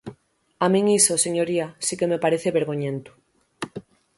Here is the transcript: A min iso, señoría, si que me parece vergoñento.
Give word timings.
A 0.65 0.67
min 0.73 0.85
iso, 0.99 1.13
señoría, 1.25 1.67
si 1.85 1.93
que 1.99 2.09
me 2.11 2.21
parece 2.23 2.55
vergoñento. 2.57 3.11